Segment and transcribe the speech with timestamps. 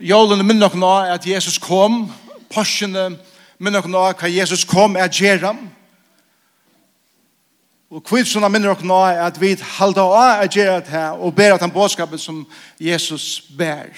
[0.00, 2.06] Jolene minner nok nå at Jesus kom,
[2.50, 3.10] Porsjene
[3.60, 5.58] minner nok nå hva Jesus kom er gjeram.
[7.92, 11.60] Og kvitsuna minner nok nå at vi halda av er gjerat her og ber at
[11.60, 12.46] han bådskapet som
[12.80, 13.92] Jesus ber.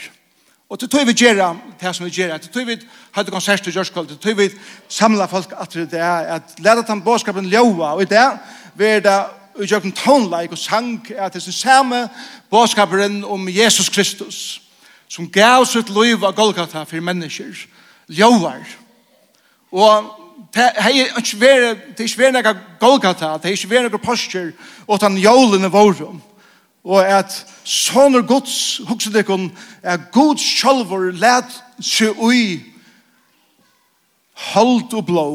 [0.72, 2.78] Og til tog vi gjeram det som vi gjerat, til tog vi
[3.12, 4.48] hadde konsert til Gjørskål, til tog vi
[4.88, 7.92] samla folk at det er at leda han bådskapen ljøva.
[7.94, 8.26] og i det
[8.74, 9.20] vi er det
[9.54, 12.08] utgjøkken tonleik og sang at det er samme
[12.50, 14.62] bådskaperen om Jesus Kristus
[15.12, 17.52] som gav sitt liv av Golgata for mennesker,
[18.08, 18.64] ljóvar.
[19.72, 20.08] Og
[20.54, 24.52] det er ikke vært, det er ikke noe Golgata, det er ikke vært noe postur,
[24.88, 26.22] og den jólene vårum.
[26.82, 27.34] Og at
[27.68, 29.50] sånne gods, hukset ikon,
[29.84, 32.62] er god sjølver let seg ui
[34.54, 35.28] hold og blå,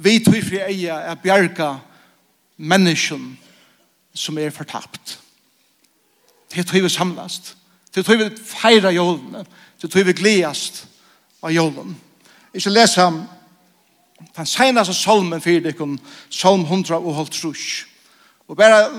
[0.00, 1.74] vi tog fri eia er bjerga
[2.56, 3.34] mennesken
[4.16, 5.18] som er fortapt.
[6.50, 7.59] Det tog vi samlast.
[7.94, 9.44] Til tog vi feira jólene.
[9.80, 10.84] Til tog vi gledast
[11.42, 11.96] av jólene.
[12.54, 13.10] Ikke lesa
[14.36, 15.98] den seneste salmen fyrir dikon,
[16.30, 17.86] salm 100 og holdt trus.
[18.48, 18.90] Og bare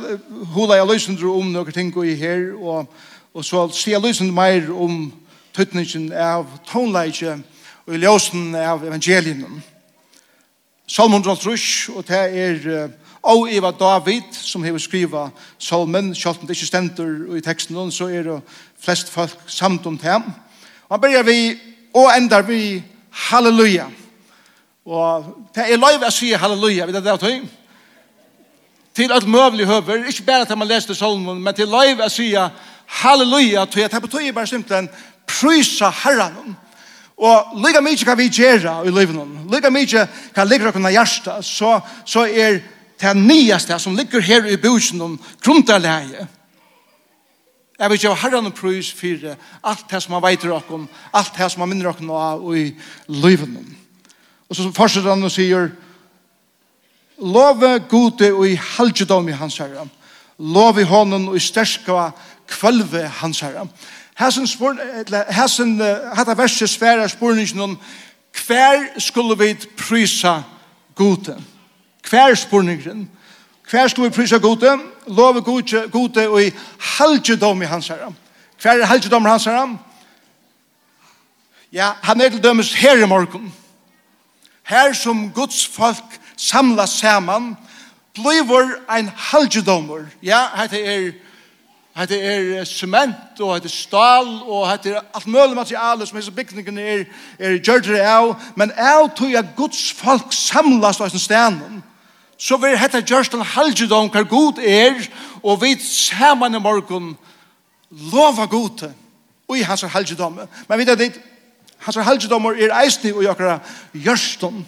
[0.53, 2.87] hula jeg løsende om noen ting i her, og,
[3.33, 5.11] og så sier jeg løsende mer om
[5.53, 7.37] tøtningen av tonleikje
[7.85, 9.61] og i ljøsen av evangelien.
[10.87, 12.89] Salm 100 og trus, og det er
[13.23, 15.27] Og Eva David, som hever skriva
[15.59, 18.39] salmen, selv om det ikke stender i teksten, så er det
[18.81, 20.15] flest folk samt om det.
[20.89, 21.59] Og han begynner vi,
[21.93, 23.85] og ender vi, halleluja.
[24.85, 27.41] Og det er lov å si halleluja, vet du det, Tøy?
[28.95, 32.31] Til alt møvelig høver, ikke bare til man leste salmen, men til lov å si
[33.03, 33.85] halleluja, Tøy.
[33.85, 34.89] Det betyr bare simpelthen,
[35.29, 36.57] prysa herren.
[37.21, 39.45] Og lika mykje kan vi gjøre i livet noen.
[39.51, 42.63] Lykka mykje kan ligge dere hjertet, så, så er
[43.01, 46.27] det nyaste som ligger her i busen om grundarleie.
[47.79, 49.31] Jeg vil gjøre herren og prøys for
[49.63, 50.61] alt det som han vet dere
[51.13, 52.67] alt det som han minner dere av i
[53.07, 53.57] livet.
[54.49, 55.71] Og så fortsetter han og sier,
[57.21, 59.87] Love gode og i halgjedom i hans herre.
[60.39, 62.11] Love i hånden og i sterske
[62.49, 63.67] kvalve hans herre.
[64.17, 64.77] Hæsen spør,
[65.31, 65.77] hæsen,
[66.17, 67.77] hætta verset sværa spurningen om
[68.47, 70.41] hver skulle vi prysa
[70.95, 71.33] gode.
[71.33, 71.60] Hæsen
[72.11, 73.09] hver spurningen,
[73.69, 78.13] hver skal vi prysa gode, love gode, gode og i halvdjedom i hans herre.
[78.61, 79.77] Hver er halvdjedom i hans herre?
[81.73, 83.53] Ja, han er til dømes her i morgen.
[84.63, 87.57] Her som Guds folk samlas saman,
[88.13, 88.67] bliver
[88.97, 90.05] ein halgjedommer.
[90.23, 91.11] Ja, hette er
[91.91, 96.31] Hette er cement, og hette er stal, og hette er alt mulig materialer som hese
[96.31, 97.01] bygningen er,
[97.39, 101.81] er gjørdere av, men av tog at Guds folk samlas av sin stenen
[102.41, 104.97] så vil dette gjørst en halvdom hver god er,
[105.43, 107.13] og vi sammen i morgen
[107.91, 108.87] lova god
[109.47, 110.39] og i hans halvdom.
[110.67, 111.19] Men vi vet at
[111.85, 113.59] hans halvdom er eisne og jakra
[113.93, 114.65] gjørstom.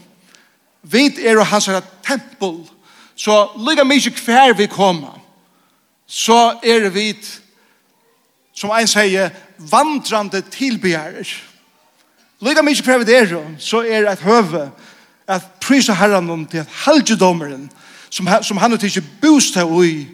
[0.83, 1.69] Vi er hans
[2.05, 2.61] tempel,
[3.15, 5.17] så lykka mykje hver vi kommer,
[6.07, 7.13] så er vi,
[8.53, 11.29] som ein sier, vandrande tilbjærer.
[12.43, 14.67] Lykka mykje hver vi er, så er et høve,
[15.27, 17.69] at prisa herran om til at halgedomeren
[18.09, 20.07] som, som han og ikke bosta ui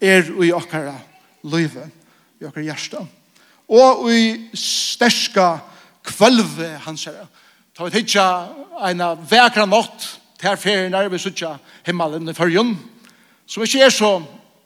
[0.00, 0.94] er ui okkara
[1.44, 1.88] løyve,
[2.40, 3.04] i okkara hjärsta.
[3.68, 5.58] Og ui sterska
[6.04, 7.26] kvölve hans herra.
[7.76, 8.26] Ta vi hitja
[8.86, 10.08] eina vekra nått
[10.42, 11.54] til ferien er vi sutja
[11.86, 12.74] himmelen i fyrjun
[13.46, 14.10] som ikke er så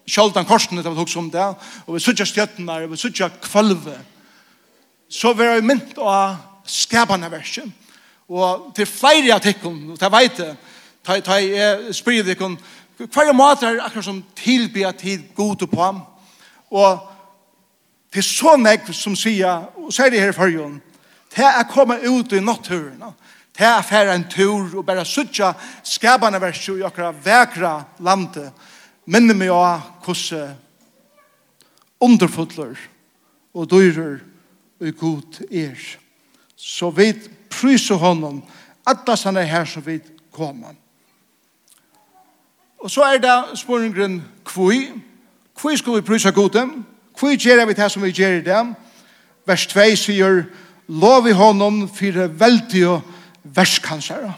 [0.09, 1.45] sjoldan korsen det å hugsa om det
[1.87, 3.97] og vi sutja stjøttene vi sutja kvölve
[5.13, 7.73] så vi er mynt av skapande versen
[8.29, 10.53] Og til flere av tikkene, og til veit det,
[11.07, 12.59] ta jeg spyrir tikkene,
[12.97, 16.01] hver måte er akkurat som tilbyr tid god på ham.
[16.71, 16.99] Og
[18.13, 20.81] til så nek som sier, og sier det her i førjen,
[21.31, 23.03] til jeg kommer ut i natturen,
[23.57, 25.53] til jeg fer en tur og bare sutja
[25.85, 28.51] skabane verset i akkurat vekra landet,
[29.07, 30.57] minner meg av hvordan
[32.03, 32.75] underfotler
[33.57, 34.19] og dyrer
[34.81, 35.79] og god er.
[36.57, 38.43] Så vidt prysa honom,
[38.87, 40.01] alla sanna her som vi
[40.33, 40.75] kommer.
[42.79, 44.93] Og så er det spørningen kvui.
[45.57, 46.85] Kvui skal vi prysa godem.
[47.17, 48.75] Kvui gjer vi det som vi gjer i dem.
[49.47, 50.45] Vers 2 sier,
[50.89, 53.03] lov i honom fyre veldig og
[53.43, 54.35] verskansere.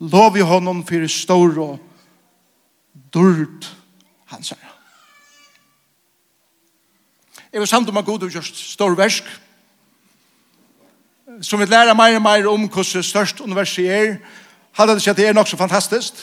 [0.00, 1.78] Lov i honom fyrir stor og
[3.14, 3.66] dyrd
[4.30, 4.70] hansere.
[7.52, 9.24] Jeg var samt om at god og just stor versk
[11.40, 14.16] som vi lærer mer og mer om hvordan størst universet er,
[14.76, 16.20] hadde det skjedd det er nok så fantastisk,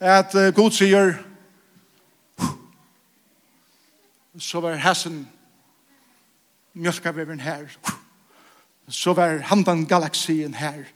[0.00, 1.14] at uh, god sier,
[4.38, 5.24] så var hessen
[6.72, 7.66] mjölkaveveren her,
[8.88, 10.86] så var handan galaksien her,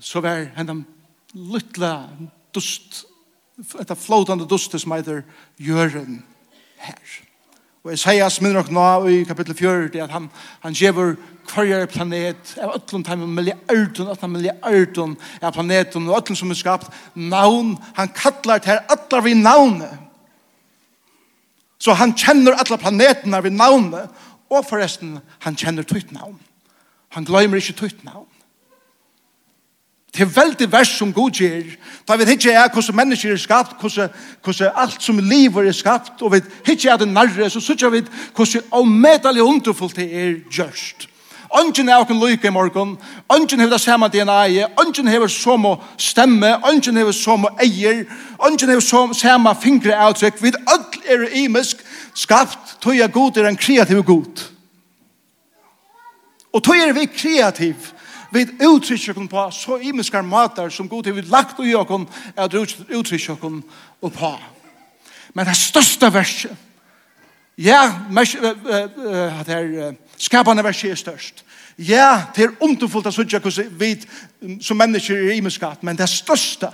[0.00, 0.84] så var hendan
[1.32, 2.08] lytla
[2.54, 3.04] dust,
[3.80, 5.22] etter flåtande dust som heter
[5.58, 6.20] Jøren
[6.76, 7.25] her.
[7.86, 10.24] Og Isaias minner nå i kapittel 4, det at han,
[10.64, 11.12] han gjør
[11.46, 16.90] hver planet, av ötlun time milliardun, ötlun milliardun av planeten, og ötlun som er skapt,
[17.14, 20.02] navn, han kallar til allar vi navnet.
[21.78, 24.10] Så han kjenner allar planetene vi navnet,
[24.50, 26.40] og forresten, han kjenner tøyt navn.
[27.14, 28.26] Han glemmer ikke tøyt navn.
[30.16, 31.74] Det er veldig vers som god gjør.
[32.08, 34.08] Da vi ikke er hvordan mennesker er skapt, hvordan,
[34.44, 36.40] hvordan alt som livet er skapt, og vi
[36.72, 38.00] ikke er det nærre, så synes vi
[38.34, 41.08] hvordan omedelig underfullt det er gjørst.
[41.50, 42.96] Ongen er åken lykke i morgen,
[43.28, 48.02] ongen hever det samme DNA-i, ongen hever som å stemme, ongen hever som å eier,
[48.38, 51.84] ongen hever som samme fingre avtrykk, vi öll er imisk,
[52.14, 54.42] skapt, tog er god er en kreativ god.
[56.52, 57.92] Og tog er vi kreativ,
[58.36, 62.06] vi uttrykker oss på så imiskar mater som god har lagt i oss
[62.36, 63.32] at vi uttrykker
[64.00, 64.32] oss på.
[65.34, 66.56] Men det største verset,
[67.58, 67.82] ja,
[69.46, 71.44] det er skapende verset er størst.
[71.78, 73.90] Ja, det er underfullt å sørge hvordan vi
[74.64, 76.70] som mennesker er imiskat, men det største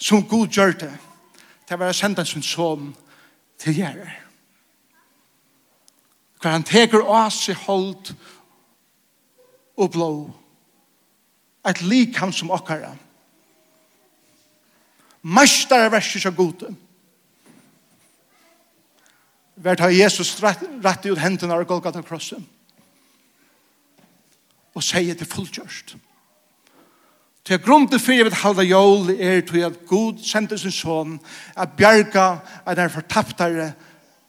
[0.00, 0.94] som god gjør det,
[1.68, 2.94] det er å sende sin son
[3.60, 4.14] til gjerrer.
[6.38, 8.12] Hva han teker oss i holdt
[9.76, 10.12] og blå
[11.68, 12.94] et likam som okkara.
[15.22, 16.70] Mestar er verset så gode.
[19.58, 21.66] Hvert har Jesus rett ut hendene av
[22.06, 22.46] krossen
[24.78, 25.96] og sier til fullkjørst.
[27.42, 31.16] Til jeg grunn til fyrir vi halda jól er til at Gud sendte sin son
[31.56, 33.72] at bjerga at er fortaptare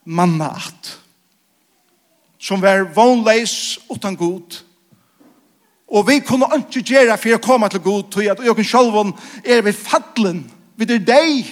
[0.06, 0.96] manna at
[2.40, 4.64] som var vonleis utan god
[5.90, 9.14] Og vi kunne ikke gjøre for å komme til god tog at jeg selv
[9.44, 10.44] er ved fattelen,
[10.78, 11.50] ved er deg.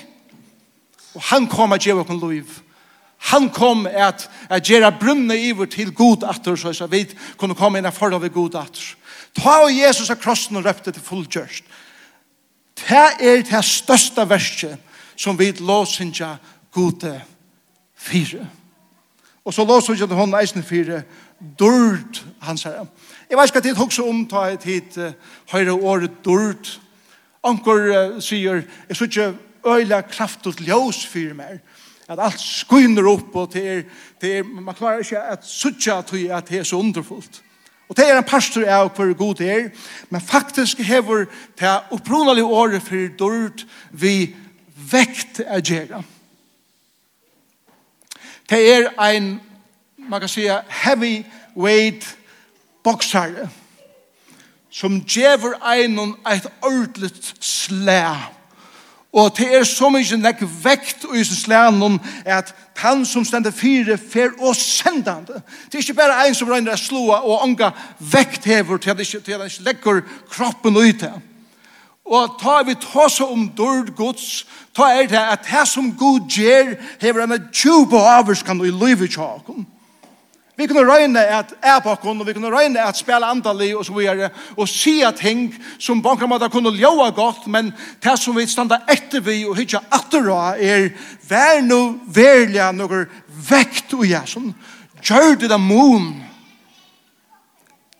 [1.17, 2.59] Og han kom at gjøre oss liv.
[3.31, 7.81] Han kom at, at gjøre brunne iver til god atter, så jeg vet kunne komme
[7.81, 8.93] inn foran ved god atter.
[9.37, 11.65] Ta og Jesus av krossen og røpte til fullgjørst.
[12.77, 14.77] Det er det største verset
[15.17, 16.35] som vi låsinja
[16.71, 17.15] gode
[17.97, 18.45] fire.
[19.45, 21.01] Og så låsinja hun eisen fire,
[21.59, 22.85] dørd, han sier,
[23.27, 25.11] Jeg vet ikke hva tid tok om ta et hit uh,
[25.51, 26.77] høyre året dørt.
[27.43, 29.33] Anker uh, sier, jeg synes ikke
[29.67, 31.59] øyla kraft og ljøs for meg.
[32.07, 33.81] At alt skyner opp og det er,
[34.21, 37.41] det er, man klarer ikke at sutja til at det er så underfullt.
[37.89, 39.67] Og det er en pastor av hver god det er,
[40.09, 41.25] men faktisk hever
[41.59, 44.35] det opprunalige året for dørt vi
[44.91, 46.03] vekt er gjerra.
[48.47, 49.41] Det er ein,
[49.97, 51.25] man kan säga, heavy
[51.55, 52.17] weight
[52.87, 53.49] boksare
[54.71, 58.03] som djever einon eit ordlet slæ.
[59.17, 61.95] Og det er så mykje nekk vekt i sin slænon
[62.25, 65.41] at han som stender fire fer og sendande.
[65.65, 69.07] Det er ikke bare ein som regner å slå og ånga vekthever til at det
[69.07, 71.13] ikke, ikke legger kroppen ut det.
[72.07, 74.45] Og ta vi ta så om dørd gods,
[74.75, 78.75] ta er det at det som god gjer hever en tjubo og avvarskan og i
[78.85, 79.65] livet tjakom.
[80.57, 84.29] Vi kunne røyne at æbakken, og vi kunne røyne at spela andalig og så videre,
[84.57, 89.19] og sia ting som på en kunne ljåa godt, men det som vi standa etter
[89.19, 90.89] vi og hitja atterra er
[91.29, 93.05] vær no verlega noe
[93.49, 94.55] vekt og jæsen,
[95.03, 96.23] gjør det da moon.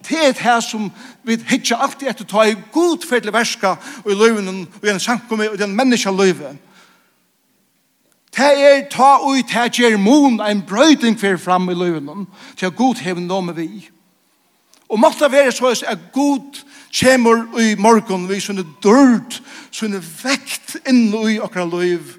[0.10, 0.90] Det er det som
[1.24, 5.00] vi hitja alltid etter ta i god fredelig verska og i løyven og i en
[5.00, 6.58] samkomme og i en menneska løyven.
[8.38, 12.28] Det er ta ut det gjør mon en brøyding for fram i løven
[12.58, 13.90] til at god hever noe med vi.
[14.90, 16.64] Og måtte være så at god
[17.00, 19.42] kommer i morgen vi sånne dørt,
[19.72, 22.14] sånne vekt inn i okra løv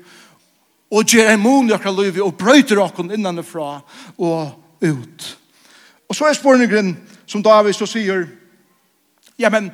[0.90, 3.80] og gjør en mon i okra løv og brøyder okra innanifra
[4.18, 4.50] og
[4.82, 5.38] ut.
[6.08, 6.96] Og så er spørningen
[7.26, 8.26] som David så sier,
[9.38, 9.70] ja, men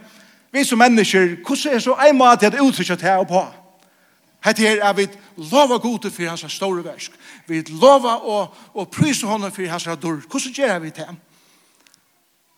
[0.52, 3.44] vi som mennesker, hvordan er så en måte at utrykket til å på?
[3.44, 3.63] Ja
[4.44, 7.12] Hette her er vi lova gode for hans store versk.
[7.48, 10.20] Vi lova og, og prysa honom for hans dår.
[10.28, 11.08] Hvordan gjør vi det?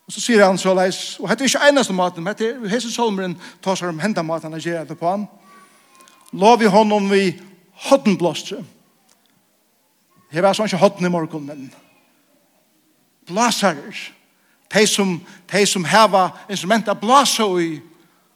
[0.07, 2.71] Og så sier han så leis, og hette er ikke eneste maten, men hette er
[2.71, 5.25] hese solmeren tar seg om henda maten og gjør det på han.
[6.31, 7.31] Lov i honom vi
[7.87, 8.61] hoddenblåstre.
[10.31, 11.65] Jeg var sånn ikke hodden i morgen, men
[13.27, 13.99] blasarer.
[14.75, 15.15] De som,
[15.51, 17.77] de som heva instrumenta blasa i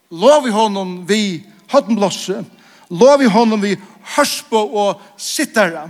[0.08, 1.22] lov i honom vi
[1.68, 2.40] hoddenblåstre.
[2.40, 2.61] Hoddenblåstre
[2.92, 3.76] lov i honom vi
[4.16, 5.88] hørspa og sittara.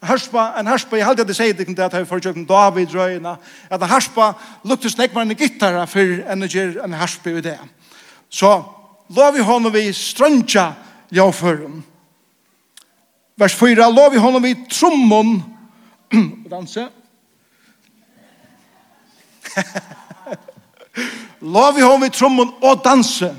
[0.00, 2.94] Hørspa, en hørspa, jeg halte at jeg sier det ikke at jeg får kjøkken David
[2.96, 3.34] røyna,
[3.68, 4.30] at hørspa
[4.64, 7.58] luktes snekmar en gittara for enn gjør en hørspa i det.
[8.32, 8.48] Så
[9.12, 10.70] lov i honom vi strøntja
[11.12, 11.82] jauførum.
[13.36, 15.42] Vers 4, lov i honom vi trommon
[16.52, 16.88] danse.
[21.58, 23.34] lov i honom vi trommon og danse.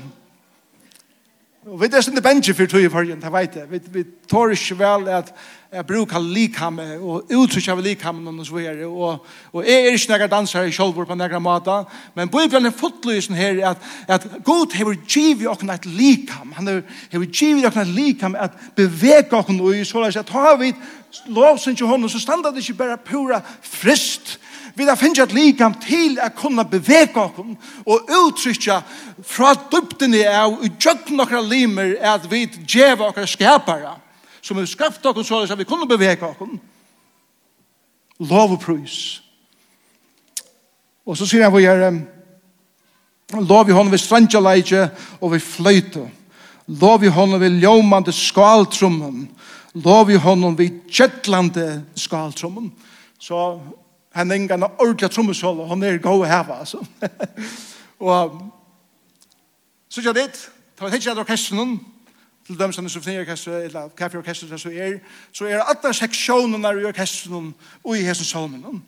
[1.62, 3.68] Og vi er sånn det bensje for tog i fargen, det vet jeg.
[3.70, 5.28] Vi, vi tar ikke vel at
[5.72, 8.88] jeg bruker likhamme, og uttrykker av likhamme og så videre.
[8.90, 11.76] Og, og jeg er ikke nægge dansere i kjolvor på nægge måte,
[12.18, 16.50] men Bibelen er fotlysen her at, at God har givet oss et likham.
[16.58, 20.74] Han har givet oss et likham at bevege oss i, så at har vi
[21.26, 24.38] lovsen til honom, så standa det ikke bare pura frist.
[24.74, 27.40] Vi har finnet et likam til å kunne bevege oss
[27.84, 28.78] og uttrykke
[29.26, 33.98] fra dybdene av og gjøkken nokre limer at vi djeva okkar skapare
[34.42, 36.56] som har skapt oss så at vi kunne bevege oss.
[38.22, 39.20] Lov og prøys.
[41.06, 42.00] Og så sier han vi er
[43.42, 44.88] lov i hånden strandja leidje
[45.20, 46.08] og vi fløyte.
[46.80, 49.26] Lov i hånden vi ljomande skaltrummen
[49.74, 52.72] lov i honom vid kjettlande skaltrommen.
[53.18, 53.60] Så
[54.12, 56.82] han er ingen ordentlig trommesål, og han er god å heve, altså.
[58.10, 58.40] og
[59.88, 60.28] så gjør det,
[60.76, 61.78] ta var ikke at orkestren,
[62.46, 64.98] til dem som er symfoniorkestret, eller kaffeorkestret, så er,
[65.32, 67.52] så er alle seksjonene i orkestren
[67.84, 68.82] og i hesen salmen.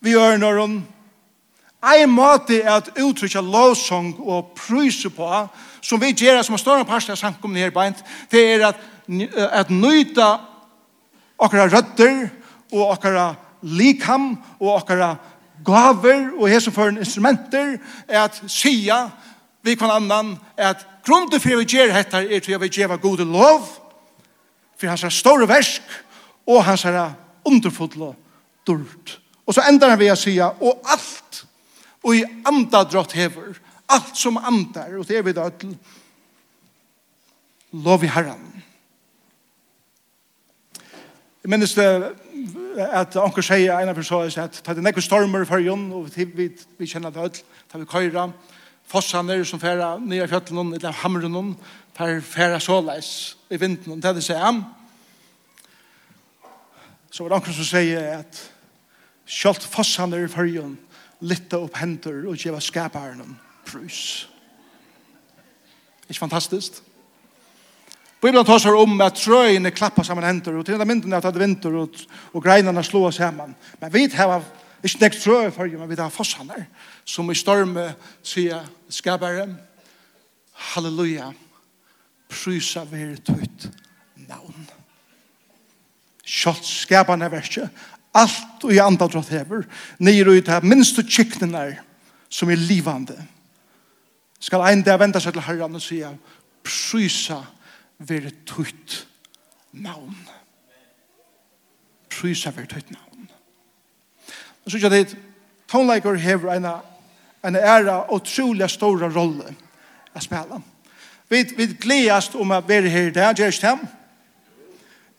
[0.00, 0.80] Vi gjør når hun,
[1.80, 5.28] Ein måte er at uttrykja lovsong og pryse på,
[5.80, 8.82] som vi gjør som en større parst av sankum her beint, det er at
[9.50, 10.28] at nøyta
[11.40, 12.28] okkara røtter
[12.72, 13.26] og okkara
[13.62, 15.14] likam og okkara
[15.64, 17.76] gaver og hese for instrumenter
[18.08, 19.08] er at sia
[19.62, 23.66] vi kan annan at grunden for vi gjer hettar er til vi gjeva gode lov
[24.76, 25.82] for hans er store versk
[26.46, 27.12] og hans er
[27.44, 28.14] underfodlo
[28.66, 31.44] dult og så endar vi å sia og alt
[32.00, 33.58] og i andadrott hever
[33.90, 35.74] alt som andar og det er vi da til
[37.72, 38.42] lov i herran.
[41.40, 41.86] Jeg minnes det
[42.92, 46.26] at anker sier en av personene at det er nekker stormer for Jon, og vi,
[46.36, 47.38] vi, vi kjenner det alt,
[47.72, 48.26] da vi køyra,
[48.90, 51.54] fossene som færa nye fjøtlen, eller hamren,
[51.96, 54.60] per færa såleis i vinden, det er det sier.
[57.10, 58.46] Så var det anker som sier at
[59.30, 60.74] Kjalt fossene for Jon,
[61.22, 63.36] lytte opp henter og gjeva skaparen
[63.68, 64.26] prus.
[66.08, 66.80] Ikke fantastisk?
[68.20, 71.32] Bibelen tar seg om at trøyene klapper sammen hender, og til enda mynden er at
[71.32, 72.00] det vinter, og,
[72.36, 73.54] og greinene slår sammen.
[73.80, 74.42] Men vi har
[74.84, 76.66] ikke nekt trøy for, men vi har fossene,
[77.08, 77.78] som i storm
[78.20, 79.46] sier skabare,
[80.74, 81.30] halleluja,
[82.28, 83.70] prysa veri tøyt
[84.28, 84.66] navn.
[86.20, 87.70] Kjalt er verset,
[88.14, 89.64] alt og i andre drott hever,
[89.98, 91.78] nir og i minst og kiknenar,
[92.28, 93.16] som er livande.
[94.40, 96.12] Skal ein der venda seg til herran og sier,
[96.64, 97.56] prysa veri
[98.00, 99.06] være tøyt
[99.72, 100.16] navn.
[102.10, 103.30] Prysa være tøyt navn.
[104.64, 105.16] Og så ikke det,
[105.68, 106.66] tonleikere hever en,
[107.44, 109.54] en æra og trolig store rolle
[110.14, 110.60] å spille.
[111.30, 113.84] Vi, vi gledast om å være her i dag, Gjerst Hem.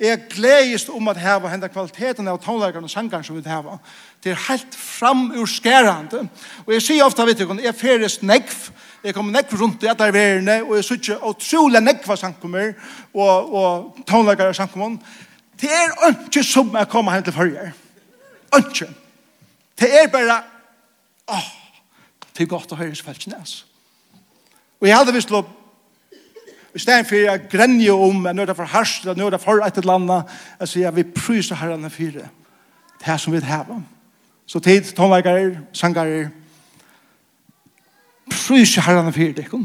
[0.01, 3.77] Jeg gledast om å ha henne kvaliteten av tonleikerne og sangeren som vi har.
[4.23, 6.25] Det er helt framurskærende.
[6.65, 8.71] Og jeg sier ofte, vet du, jeg ferdes nekv,
[9.03, 12.73] Jeg kom nekk rundt i etter verene, og jeg synes ikke utrolig nekva samkommer,
[13.13, 14.99] og, og tånleggere samkommer.
[15.61, 17.71] Det er ikke som jeg kommer hen til førre.
[18.57, 18.87] Ikke.
[19.79, 20.41] Det er bare,
[21.33, 21.49] åh,
[22.37, 23.65] det er godt å høre svelkene, altså.
[24.81, 25.49] Og jeg hadde vist lov,
[26.73, 29.97] i stedet for jeg grenje om, jeg nødde for harst, jeg nødde for et eller
[29.97, 32.29] annet, jeg sier, vi pryser herrene fire.
[33.01, 33.65] Det er som vi har.
[34.45, 36.29] Så tid, tånleggere, sangere,
[38.51, 39.61] Prøyse herren for dekken.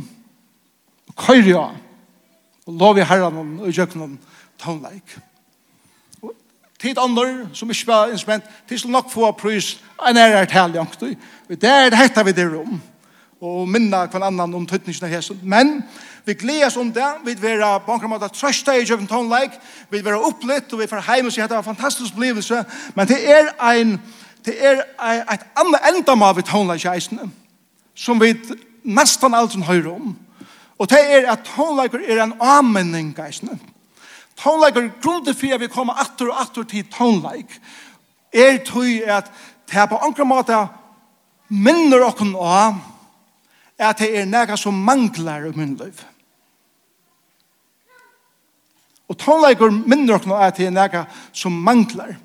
[1.08, 1.64] Og køyre ja.
[2.66, 4.18] Og lov i herren og gjøkken
[4.62, 5.16] tonleik.
[6.22, 6.34] Og
[6.78, 10.78] tid andre som ikke var instrument, tid skal nok få prøys en ære er tale
[10.78, 11.00] jankt.
[11.00, 12.76] Det er det hette vi det rom.
[13.40, 15.40] Og minna hver annan om tøytningsen av hesen.
[15.42, 15.82] Men
[16.24, 17.08] vi gledes om det.
[17.24, 19.50] Vi vil være på en måte trøsta i gjøkken tonleik.
[19.90, 22.14] Vi vil være opplitt og vi får heim og si at det var en fantastisk
[22.14, 22.62] opplevelse.
[22.94, 23.98] Men det er en
[24.46, 24.84] det er
[25.32, 27.26] et annet enda med tonleik i eisene
[27.96, 28.34] som vi
[28.86, 30.14] nesten alt som høyre om.
[30.78, 33.58] Og det er at tonleikur er en anmenning, geisne.
[34.36, 37.58] Tonleikur, grunnen til at vi kommer atter og atter til tonleik,
[38.32, 39.30] er tøy at
[39.66, 40.58] det er på andre måte
[41.48, 42.76] minner okken av
[43.78, 46.04] at det er nega som manglar i min liv.
[49.08, 52.16] Og tonleikur minner okken av at det er nega som manglar.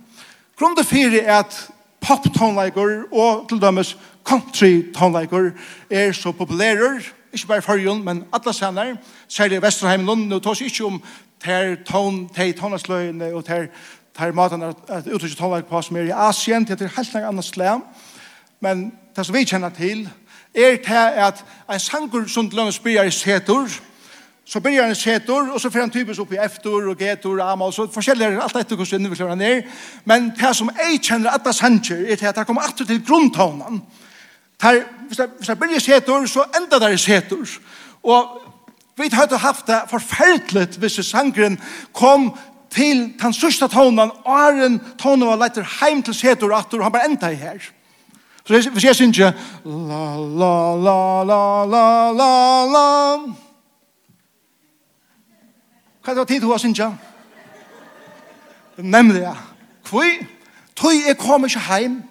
[0.59, 1.55] Grunnen er at
[2.01, 3.95] pop-tonleikur og til dømes
[4.31, 5.51] country tonleikur
[5.89, 6.99] er så populærer,
[7.33, 8.97] ikke bare i men alle senere,
[9.27, 11.01] særlig i Vesterheim, Lund, nå tås ikke om
[11.43, 13.67] ter ton, ter tånasløyene og ter,
[14.17, 17.83] ter maten at uttrykker tonleik på som er i Asien, det er helt annet slæm,
[18.59, 20.09] men det som vi kjenner til,
[20.55, 20.93] er til
[21.27, 23.67] at en sangur som til lønnes byrjar i setor,
[24.45, 27.39] så byrjar han i setur, og så fer han typisk opp i eftur og getur,
[27.39, 29.61] ama, amal, så forskjellig er alt etter hvordan innvikler han ner,
[30.05, 33.03] men det som jeg kjenner at det sanger, er til at det kommer alltid til
[33.05, 33.81] grunntånen,
[34.61, 37.45] Her, hvis jeg begynner setor, så enda der i setor.
[38.03, 38.41] Og
[38.97, 41.59] vi hadde haft det forferdelig hvis sangren
[41.93, 42.37] kom
[42.69, 46.91] til den sørste tonen, og er en tonen var leit heim til setor, og han
[46.91, 47.59] bare enda i her.
[48.45, 49.33] Så hvis jeg synes la,
[49.65, 53.17] la, la, la, la, la, la,
[56.01, 56.81] Hva er det tid du har synes
[58.77, 59.35] Nemlig, ja.
[59.89, 60.03] Hvor?
[60.75, 62.03] Tøy, er kom ikke heim.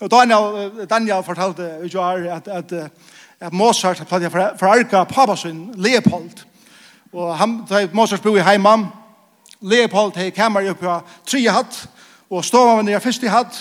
[0.00, 1.96] Og Daniel, Daniel fortalte i
[2.28, 2.72] at, at,
[3.40, 6.44] at Mozart har platt for, arka pappa sin Leopold.
[7.12, 8.86] Og han, da Mozart bo i heimam,
[9.60, 11.88] Leopold har kammer oppe av tre hatt,
[12.30, 13.56] og stående nere fyrst i hatt,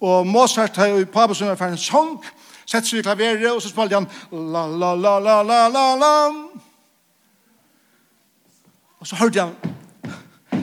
[0.00, 2.20] og Mozart har i pappa sin for en sång,
[2.66, 6.14] sett seg i klaveret, og så spalte han la la la la la la la
[9.00, 9.54] Og så hørte han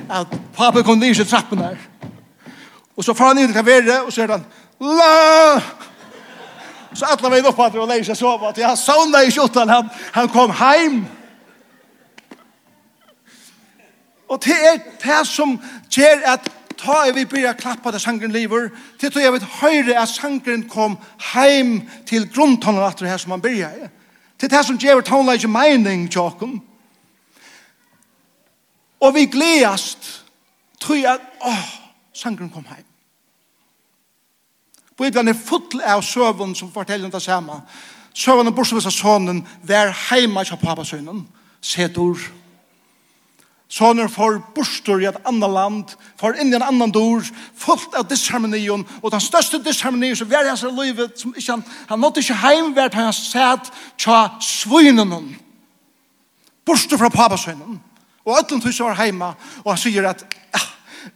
[0.10, 1.76] at pappa kom ned i trappen der,
[2.98, 4.46] Og så får han inn til klaveret, og så er han,
[4.82, 5.62] la!
[6.98, 9.70] Så alle veien opp at det var leir seg sove, at jeg savna i kjottan,
[9.70, 11.04] han, han kom heim.
[14.28, 15.60] Og det er det som
[15.94, 20.00] gjør at ta er vi byrja klappa til sangren lever, til tog jeg vet høyre
[20.02, 20.98] at sangren kom
[21.34, 23.90] heim til grunntonen at det her som han byrja i.
[24.40, 26.60] Til det som gjør tonleik mening tjokken.
[29.02, 30.26] Og vi gledast,
[30.82, 31.87] tror jeg, åh,
[32.18, 32.86] sangren kom heim.
[34.98, 37.62] Bibelen er full av søvn som forteller det samme.
[38.18, 41.22] Søvn og bortsett av sønnen vær heima av papasønnen,
[41.62, 42.18] setor.
[43.70, 48.08] Sønnen får bortsett i et annet land, får inn i en annan dår, fullt av
[48.10, 52.24] disharmonien, og den største disharmonien som vær i hans livet, som ikke han, han nådde
[52.24, 55.36] ikke heim, var han satt tja svinen.
[56.66, 57.78] Bortsett fra papasønnen.
[58.28, 60.64] Og ætlund tog var heima, og han sier at, ja,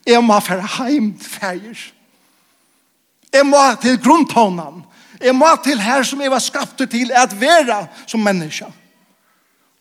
[0.07, 1.91] Jeg må fære heim fæger.
[3.33, 4.83] Jeg må til grunntånen.
[5.21, 8.65] Jeg må til her som jeg var skapt til at være som menneske.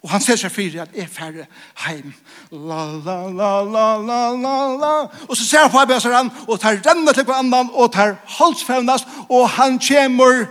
[0.01, 1.45] Og han ser seg fyrir at jeg færre
[1.85, 2.13] heim.
[2.51, 4.93] La, la, la, la, la, la, la.
[5.29, 9.09] Og så ser han på arbeidseren, og tar rennet til på andan, og tar holdsfevnast,
[9.29, 10.47] og han kommer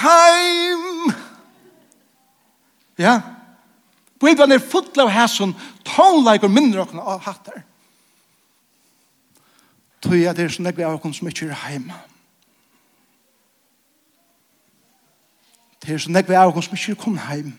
[0.00, 1.14] heim.
[3.00, 3.20] Ja.
[4.20, 7.62] Bøyden er full av hæsson, tånleik og mindre okna av hattar.
[7.62, 7.73] Ja
[10.14, 11.96] tog jeg det er sånn vi har kommet som ikke er hjemme.
[15.82, 17.56] Det er sånn at vi har kommet som ikke er kommet hjemme.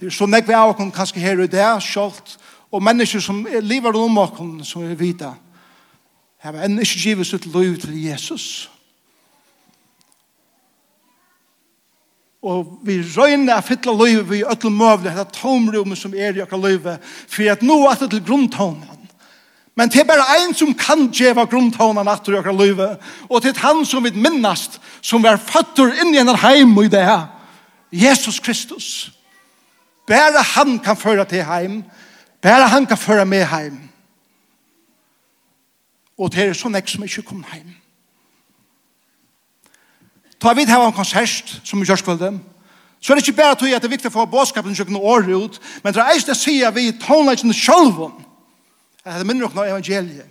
[0.00, 2.34] Det er sånn at vi har kommet kanskje her i det, sjalt,
[2.70, 5.34] og mennesker som lever om oss, som er vita,
[6.40, 8.40] har enn ikke givet sitt liv til Jesus.
[8.40, 8.79] Jesus.
[12.40, 16.62] Og vi røyner å fytle løyve i øtlen møvle, dette tomrummet som er i øtlen
[16.64, 16.96] løyve,
[17.28, 18.96] for at nå er det til grunntonen.
[19.76, 22.96] Men det er bare en som kan gjøre grunntonen at du løyve,
[23.28, 26.88] og det er han som vil minnast, som var føtter inn i en heim i
[26.88, 27.28] det her.
[27.92, 29.12] Jesus Kristus.
[30.08, 31.84] Bare han kan føre til heim,
[32.42, 33.78] bare han kan føre med heim.
[36.18, 37.76] Og det er sånn jeg som ikke kom heim.
[40.40, 42.32] Ta vid hava en konsert som vi kjørskvölde,
[43.00, 44.96] så er det ikke bare tog at det er viktig for båtskapen få bådskapen kjøkken
[44.96, 48.12] året ut, men det er eist det sier vi tonleikene sjølven,
[49.04, 50.28] at det minner okna evangeliet,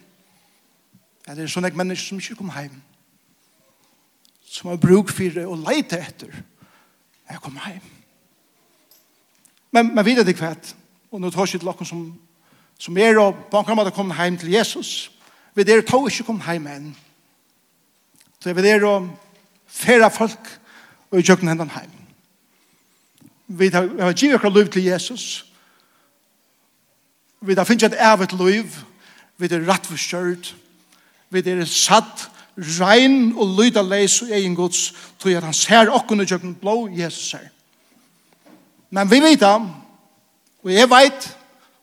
[1.28, 2.82] at det er sånne mennesker som ikke kom heim,
[4.45, 6.34] som har bruk for det og leite etter,
[7.26, 7.82] at jeg kom heim.
[9.72, 10.74] Men, men videre det kvett,
[11.12, 12.04] og nå tar jeg til dere som,
[12.82, 15.12] som er og banker om at jeg kom heim til Jesus,
[15.54, 16.93] vi er tog ikke kom heim enn,
[18.41, 19.10] så vi er og
[19.69, 20.60] færa folk
[21.12, 21.91] og i kjøkken hendan heim.
[23.47, 25.45] Vi har, har givet akkurat liv til Jesus.
[27.41, 28.65] Vi har finnet et evet liv.
[29.38, 30.55] Vi er rettforskjørt.
[31.29, 32.29] Vi er satt,
[32.60, 36.89] rein og lyda leis og egen gods tog at han ser okkun i kjøkken blå
[36.91, 37.47] Jesus her.
[38.89, 39.69] Men vi vet ham,
[40.63, 41.38] og jeg vet,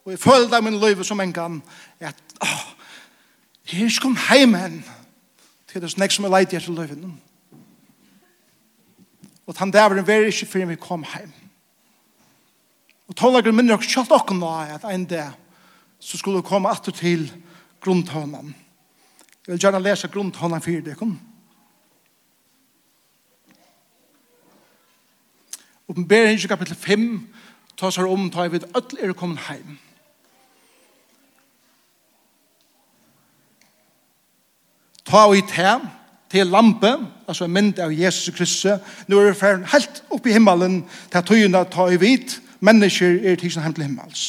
[0.05, 1.62] og jeg føler det min liv som en gang,
[2.01, 2.64] at åh,
[3.64, 4.85] her skal heim hen
[5.72, 6.99] til det snakk som er leit i etter livet.
[6.99, 7.14] nå.
[9.46, 11.32] Og han der var ikke før vi kom hjem.
[13.06, 15.35] Og tålager minner dere kjalt okken nå at en dag
[16.02, 17.28] så skulle vi komme atter til
[17.80, 18.54] grunntånen.
[19.46, 21.11] Jeg vil gjerne lese grunntånen for dere.
[26.44, 27.28] i kapittel 5
[27.78, 29.78] tar seg om tar vi at alle er kommet hjem.
[35.06, 35.87] Ta og i tem,
[36.31, 36.97] til lampe,
[37.29, 41.19] altså en mynd av Jesus Kristus, nå er vi ferdig helt opp i himmelen, til
[41.19, 44.25] at tøyene tar i vidt, mennesker er til sin hjem til himmels.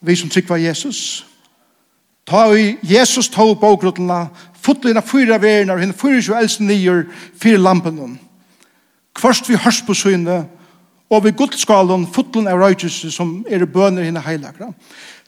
[0.00, 1.26] Vi som trykker Jesus,
[2.26, 4.26] ta i Jesus tog bogrutlene,
[4.64, 7.04] fotlene fyra verene, og henne fyra jo eldste nyer,
[7.40, 8.18] fyra lampen.
[9.14, 10.44] Kvarst vi hørs på syne,
[11.10, 14.72] og vi godskalen, fotlen av røytjelse, som er bøner henne heilagra.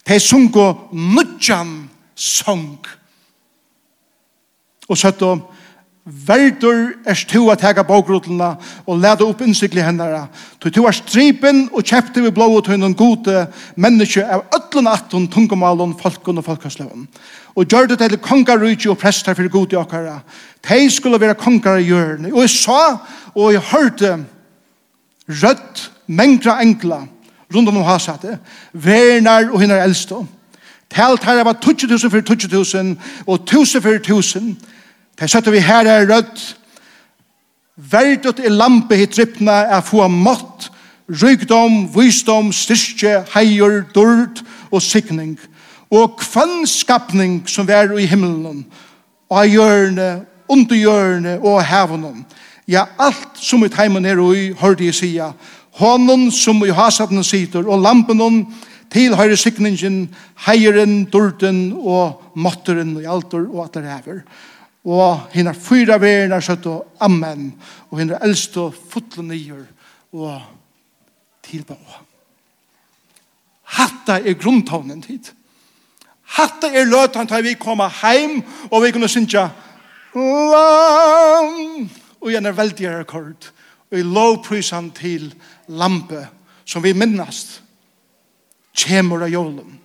[0.09, 2.79] De sunko nudjan song,
[4.89, 5.43] og søtt om
[6.07, 8.53] Verdur er stu at hega bókrutluna
[8.87, 10.29] og leda upp innsikli hennara.
[10.63, 15.97] Tu tu er stripen og kjepti vi blóa tunnen gode menneske av öllun attun tungumalun,
[15.99, 17.09] folkun og folkaslevun.
[17.57, 20.21] Og gjør det til kongarutju og prestar fyrir gode okkara.
[20.63, 22.31] Tei skulle vera kongar i hjørne.
[22.33, 22.99] Og jeg sa
[23.35, 24.15] og jeg hørte
[25.27, 27.01] rødt mengra enkla
[27.55, 28.39] rundt om hasate,
[28.73, 30.29] vernar og hinnar eldstom.
[30.91, 32.95] Telt her var 20.000 for 20.000
[33.27, 34.55] og 1.000 for 1.000
[35.17, 36.57] Det søtte vi her er rødt.
[37.77, 40.71] Verdet er lampe i trippna er få mått,
[41.09, 45.37] rygdom, visdom, styrke, heier, dørd og sikning.
[45.91, 48.65] Og kvann skapning som er i himmelen,
[49.31, 50.09] og av hjørne,
[50.49, 52.25] under hjørne og hevnen.
[52.69, 55.31] Ja, alt som i heimen er i, hørte jeg sige.
[55.79, 58.47] Hånden som i hasaten sitter, og lampen
[58.91, 60.15] til høyre sikningen,
[60.47, 64.21] heieren, dørden og måtteren og alt og at det hever.
[64.87, 67.51] Og hina fyra verna søtt og amen.
[67.91, 69.65] Og hinna eldst og fotle nyer
[70.15, 70.41] og
[71.47, 71.77] tilbå.
[73.77, 75.33] Hatta er grunntonen tid.
[76.37, 79.49] Hatta er løtan til vi koma heim og vi kunne synja
[80.17, 81.91] Lam!
[82.21, 83.51] Og gjerne veldig rekord.
[83.91, 85.35] Og i lovprysan til
[85.69, 86.25] lampe
[86.65, 87.61] som vi minnast
[88.77, 89.77] kjemur av jólum.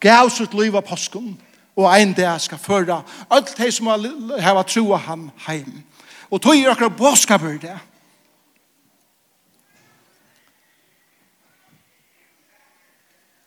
[0.00, 1.34] Gav sitt liv av påskum
[1.78, 5.82] og ein dag skal føra alt de som har trua han heim.
[6.30, 7.78] Og tog er akkurat båskaper det.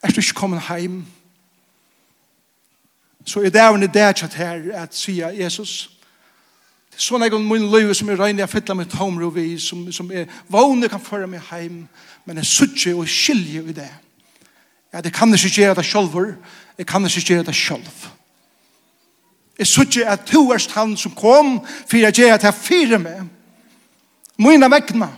[0.03, 1.05] Er du ikke kommet heim?
[3.25, 5.91] Så er det en idé til her at sier Jesus,
[6.89, 9.59] det er sånn jeg om min liv som er regner, jeg fytler mitt tomro vi,
[9.59, 11.83] som, som er vågne kan føre meg heim,
[12.25, 13.91] men jeg sutter og skiljer i det.
[14.93, 16.33] Ja, det kan ikke gjøre det selv,
[16.77, 18.11] jeg kan ikke gjøre det selv.
[19.61, 23.27] Jeg sørger at to er han som kom, for jeg gjør at jeg fyrer meg.
[24.41, 25.09] Mine vekkene.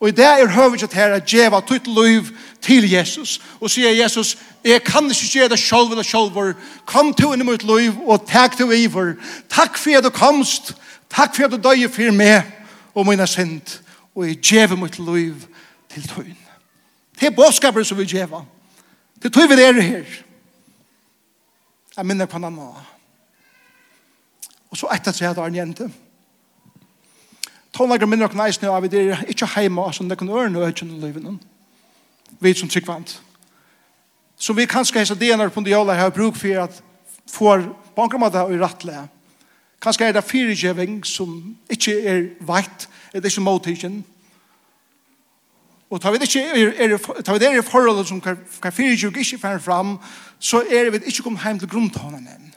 [0.00, 2.28] Og i det er høvet at her er djeva tutt liv
[2.60, 3.38] til Jesus.
[3.60, 6.60] Og sier Jesus, jeg kan ikke gjøre det selv eller selv.
[6.84, 9.16] Kom til inn i mitt liv og takk til iver.
[9.48, 10.74] Takk for at du komst.
[11.08, 12.44] Takk for at du døg for meg
[12.94, 13.80] og mine synd.
[14.12, 15.40] Og jeg djeva mitt liv
[15.88, 16.36] til tøyen.
[17.16, 18.44] Det er båtskaper som vi djeva.
[19.22, 20.24] Det tøy vi er her.
[21.98, 22.66] Jeg minner på henne nå.
[24.70, 25.88] Og så etter seg hadde han jente.
[27.74, 30.86] Tålager minner på næsene av det er ikke hjemme som det kan øre noe ikke
[30.86, 31.26] noe livet.
[32.38, 33.16] Vi som tryggvant.
[34.38, 36.82] Så vi kan skal hese det når på det Ndiola har bruk for at
[37.26, 39.08] får bankermatta og rattle.
[39.82, 41.34] Kanskje er det fyrirgjøving som
[41.70, 44.04] ikke er veit, er det ikke mottikken.
[45.90, 49.16] Og tar vi det ikke er, tar vi det er forholdet som kan, kan fyrirtjøk
[49.16, 49.98] ikke færre fram,
[50.38, 52.54] så er vi ikke kommet hjem til grunntonen enn.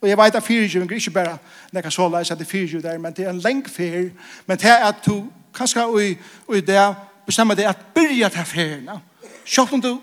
[0.00, 1.38] Og jeg vet at fyrirtjøk er ikke bare
[1.72, 4.08] når jeg så leis at det er fyrirtjøk der, men det er en lenk fyr,
[4.46, 6.16] men det er at du kanskje i,
[6.56, 6.94] i det
[7.26, 9.00] bestemmer det at byrja til fyrna.
[9.44, 10.00] Sjått om du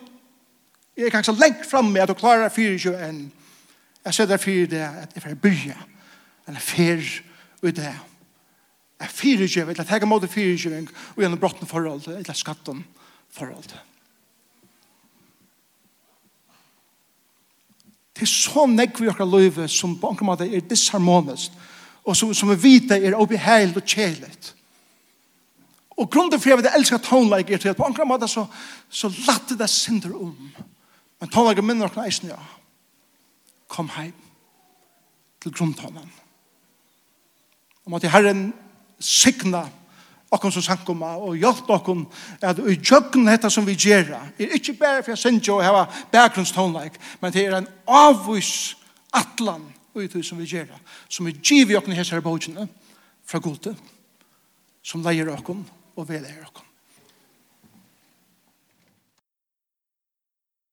[0.98, 3.32] er kanskje lenk lengt framme at du klarer fyrirtjøk enn,
[4.06, 5.76] jeg ser det fyrir det at jeg får byrja
[6.48, 7.02] en fyr
[7.64, 7.96] i det
[9.00, 12.82] er fyrirgjøv, eller tega måte fyrirgjøving, og gjennom brotten forhold, eller skatten
[13.34, 13.70] forhold.
[18.18, 21.54] Det er så negv vi okra løyve som på enkla måte er disharmonisk,
[22.08, 24.54] og som, som vi vite er obeheilig og kjeligt.
[25.98, 28.46] Og grunden for jeg vil jeg tonelike er til at på enkla måte så,
[28.90, 30.36] så latte det synder om.
[31.20, 32.38] Men tonelike minner okra eisen, ja.
[33.68, 34.14] Kom heim
[35.42, 36.10] til grunntonen.
[37.86, 38.54] Og måtte herren
[39.00, 39.66] signa
[40.32, 42.04] okkom som sankoma og hjelp okkom
[42.44, 45.86] at i tjøkken hetta som vi gjerra er ikkje bare for jeg synger og heva
[46.12, 48.76] bakgrunnstonleik, men det er en avvis
[49.16, 49.64] atlan
[49.96, 50.78] og i som vi gjerra,
[51.10, 52.68] som vi giv i okkom i her bojene
[53.26, 53.74] fra gode,
[54.84, 56.67] som leier okkom og veleier okkom.